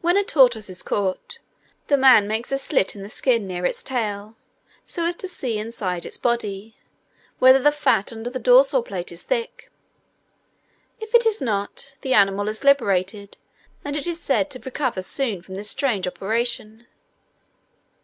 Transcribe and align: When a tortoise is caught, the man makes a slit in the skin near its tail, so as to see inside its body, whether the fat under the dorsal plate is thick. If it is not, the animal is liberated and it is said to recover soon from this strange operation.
When 0.00 0.16
a 0.16 0.22
tortoise 0.22 0.70
is 0.70 0.80
caught, 0.84 1.40
the 1.88 1.96
man 1.96 2.28
makes 2.28 2.52
a 2.52 2.56
slit 2.56 2.94
in 2.94 3.02
the 3.02 3.10
skin 3.10 3.48
near 3.48 3.66
its 3.66 3.82
tail, 3.82 4.36
so 4.86 5.06
as 5.06 5.16
to 5.16 5.26
see 5.26 5.58
inside 5.58 6.06
its 6.06 6.16
body, 6.16 6.76
whether 7.40 7.58
the 7.58 7.72
fat 7.72 8.12
under 8.12 8.30
the 8.30 8.38
dorsal 8.38 8.84
plate 8.84 9.10
is 9.10 9.24
thick. 9.24 9.72
If 11.00 11.16
it 11.16 11.26
is 11.26 11.40
not, 11.42 11.96
the 12.02 12.14
animal 12.14 12.46
is 12.48 12.62
liberated 12.62 13.36
and 13.84 13.96
it 13.96 14.06
is 14.06 14.20
said 14.20 14.50
to 14.52 14.60
recover 14.60 15.02
soon 15.02 15.42
from 15.42 15.56
this 15.56 15.68
strange 15.68 16.06
operation. 16.06 16.86